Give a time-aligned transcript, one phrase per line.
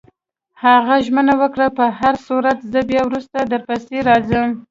[0.63, 4.49] هغه ژمنه وکړه: په هرصورت، زه بیا وروسته درپسې راځم.